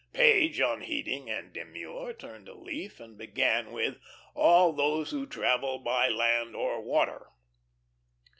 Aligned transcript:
Page, 0.13 0.59
unheeding 0.59 1.29
and 1.29 1.53
demure, 1.53 2.11
turned 2.11 2.49
a 2.49 2.55
leaf, 2.55 2.99
and 2.99 3.19
began 3.19 3.71
with 3.71 3.99
"All 4.33 4.73
those 4.73 5.11
who 5.11 5.27
travel 5.27 5.77
by 5.77 6.09
land 6.09 6.55
or 6.55 6.81
water." 6.81 7.29